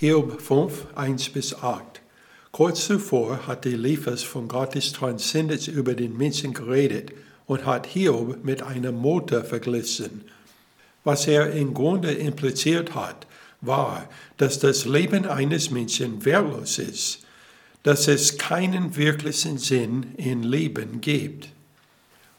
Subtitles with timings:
[0.00, 2.00] Hiob 5, 1 bis 8.
[2.52, 7.12] Kurz zuvor hat Eliphas von Gottes Transzendenz über den Menschen geredet
[7.44, 10.24] und hat Hiob mit einer Motor verglichen.
[11.04, 13.26] Was er im Grunde impliziert hat,
[13.60, 14.08] war,
[14.38, 17.26] dass das Leben eines Menschen wertlos ist,
[17.82, 21.50] dass es keinen wirklichen Sinn in Leben gibt.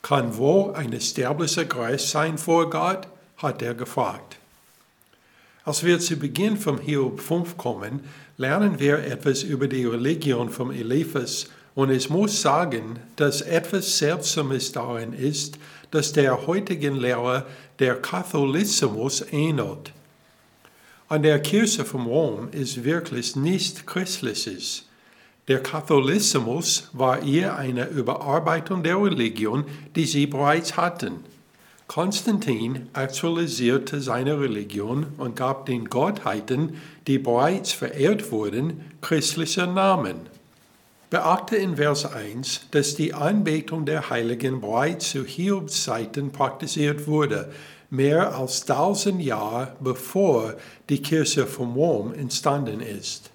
[0.01, 3.07] Kann wohl ein sterblicher Geist sein vor Gott?
[3.37, 4.40] hat er gefragt.
[5.63, 7.99] Als wir zu Beginn vom Hiob 5 kommen,
[8.37, 14.71] lernen wir etwas über die Religion von Eliphas und ich muss sagen, dass etwas Seltsames
[14.71, 15.59] darin ist,
[15.91, 17.45] dass der heutigen Lehre
[17.77, 19.93] der Katholizismus ähnelt.
[21.07, 24.85] An der Kirche von Rom ist wirklich nichts Christliches.
[25.47, 31.23] Der Katholizismus war eher eine Überarbeitung der Religion, die sie bereits hatten.
[31.91, 40.15] Konstantin aktualisierte seine Religion und gab den Gottheiten, die bereits verehrt wurden, christliche Namen.
[41.09, 47.51] Beachte in Vers 1, dass die Anbetung der Heiligen bereits zu Hiobs Zeiten praktiziert wurde,
[47.89, 50.53] mehr als tausend Jahre bevor
[50.87, 53.31] die Kirche von Rom entstanden ist.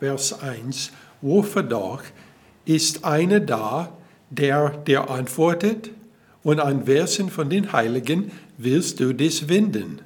[0.00, 0.92] Vers 1,
[1.22, 2.02] rufe doch,
[2.66, 3.90] ist einer da,
[4.28, 5.92] der dir antwortet,
[6.42, 10.00] und an Versen von den Heiligen willst du dich wenden.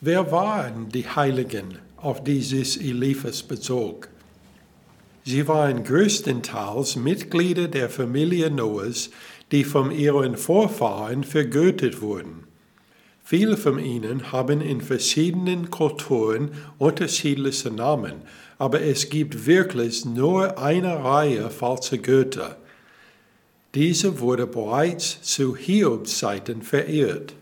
[0.00, 4.08] Wer waren die Heiligen, auf die sich Eliphas bezog?
[5.24, 9.10] Sie waren größtenteils Mitglieder der Familie Noahs,
[9.52, 12.44] die von ihren Vorfahren vergötet wurden.
[13.22, 18.14] Viele von ihnen haben in verschiedenen Kulturen unterschiedliche Namen,
[18.58, 22.56] aber es gibt wirklich nur eine Reihe falscher Götter.
[23.74, 27.34] Diese wurde bereits zu Hiobs Zeiten verehrt.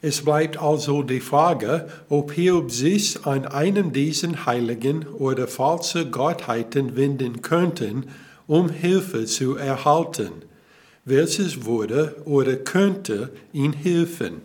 [0.00, 6.94] Es bleibt also die Frage, ob Hiob sich an einen dieser heiligen oder falsche Gottheiten
[6.94, 8.04] wenden könnten,
[8.46, 10.30] um Hilfe zu erhalten.
[11.04, 14.42] Welches würde oder könnte ihn helfen?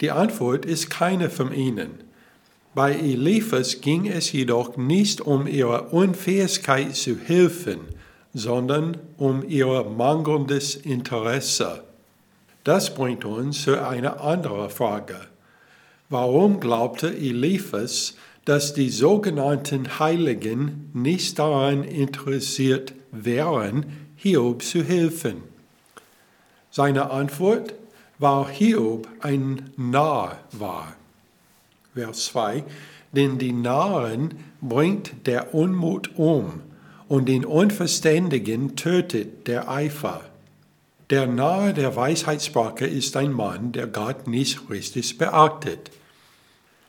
[0.00, 1.90] Die Antwort ist keine von ihnen.
[2.74, 7.80] Bei Eliphas ging es jedoch nicht um ihre Unfähigkeit zu helfen,
[8.34, 11.82] sondern um ihr mangelndes Interesse.
[12.64, 15.16] Das bringt uns zu einer anderen Frage.
[16.08, 18.14] Warum glaubte Eliphas,
[18.44, 23.86] dass die sogenannten Heiligen nicht daran interessiert wären,
[24.16, 25.42] Hiob zu helfen?
[26.70, 27.74] Seine Antwort
[28.18, 30.94] war Hiob ein Narr war.
[31.94, 32.64] Vers 2,
[33.12, 36.60] denn die Narren bringt der Unmut um
[37.10, 40.20] und den Unverständigen tötet der Eifer.
[41.10, 45.90] Der Nahe der Weisheitssprache ist ein Mann, der Gott nicht richtig beachtet.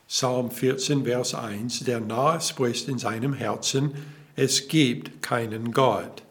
[0.07, 3.93] Psalm 14, Vers 1, der Nahe spricht in seinem Herzen,
[4.35, 6.21] es gibt keinen Gott.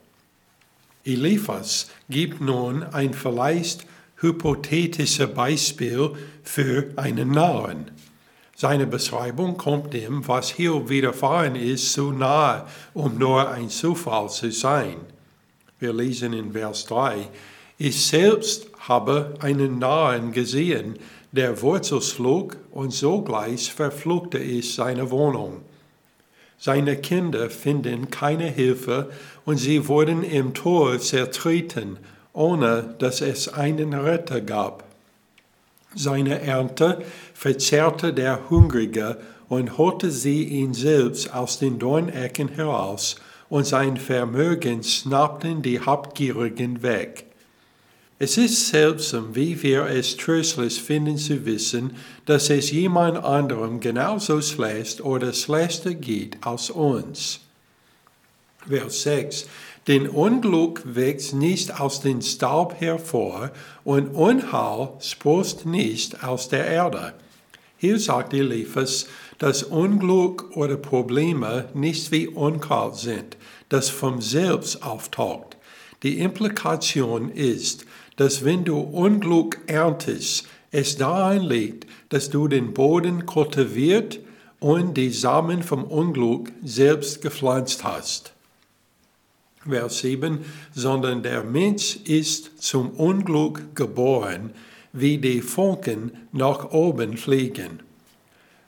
[1.04, 3.86] Eliphas gibt nun ein vielleicht
[4.20, 6.12] hypothetisches Beispiel
[6.44, 7.90] für einen Nahen.
[8.60, 14.52] Seine Beschreibung kommt dem, was hier widerfahren ist, zu nahe, um nur ein Zufall zu
[14.52, 14.96] sein.
[15.78, 17.26] Wir lesen in Vers 3,
[17.78, 20.98] ich selbst habe einen Nahen gesehen,
[21.32, 25.62] der Wurzel schlug und sogleich verfluchte ich seine Wohnung.
[26.58, 29.08] Seine Kinder finden keine Hilfe
[29.46, 31.96] und sie wurden im Tor zertreten,
[32.34, 34.89] ohne dass es einen Retter gab.
[35.94, 37.02] Seine Ernte
[37.34, 39.18] verzehrte der Hungrige
[39.48, 43.16] und holte sie ihn selbst aus den Dornecken heraus,
[43.48, 47.26] und sein Vermögen schnappten die Habgierigen weg.
[48.22, 51.96] Es ist seltsam, wie wir es tröstlich finden zu wissen,
[52.26, 57.40] dass es jemand anderem genauso schlecht oder schlechter geht als uns.
[58.68, 59.46] Vers 6.
[59.88, 63.50] Denn Unglück wächst nicht aus dem Staub hervor
[63.82, 67.14] und Unheil sprost nicht aus der Erde.
[67.78, 69.06] Hier sagt Eliphas,
[69.38, 73.38] dass Unglück oder Probleme nicht wie Unkraut sind,
[73.70, 75.56] das vom Selbst auftaucht.
[76.02, 77.86] Die Implikation ist,
[78.16, 84.20] dass wenn du Unglück erntest, es daran liegt, dass du den Boden kultiviert
[84.60, 88.34] und die Samen vom Unglück selbst gepflanzt hast.
[89.70, 90.40] Vers 7,
[90.74, 94.50] sondern der Mensch ist zum Unglück geboren,
[94.92, 97.80] wie die Funken nach oben fliegen.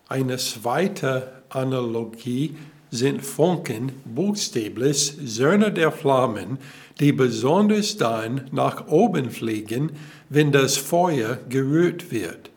[0.08, 2.54] Eine zweite Analogie
[2.90, 6.58] sind Funken buchstäblich Söhne der Flammen,
[7.00, 9.92] die besonders dann nach oben fliegen,
[10.28, 12.50] wenn das Feuer gerührt wird.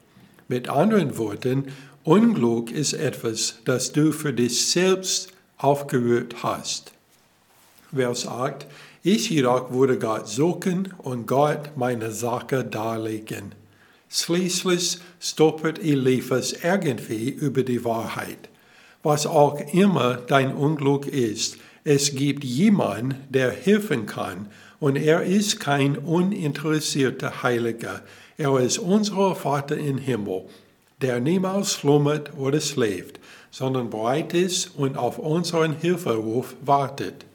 [0.48, 1.66] Mit anderen Worten,
[2.04, 6.92] Unglück ist etwas, das du für dich selbst aufgerührt hast.
[7.96, 8.68] Vers 8.
[9.04, 13.54] Ich jedoch würde Gott suchen und Gott meine Sache darlegen.
[14.10, 18.50] Schließlich stolpert Eliphas irgendwie über die Wahrheit.
[19.02, 24.48] Was auch immer dein Unglück ist, es gibt jemanden, der helfen kann,
[24.80, 28.02] und er ist kein uninteressierter Heiliger.
[28.38, 30.46] Er ist unser Vater im Himmel,
[31.02, 33.20] der niemals schlummert oder schläft,
[33.52, 37.24] sondern bereit ist und auf unseren Hilferuf wartet.